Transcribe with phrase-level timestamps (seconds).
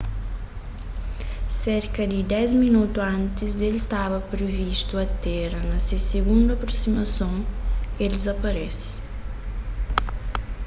[1.61, 7.35] serka di dês minotu antis ki el staba privistu atéra na se sigundu aprosimason
[8.03, 8.89] el dizaparese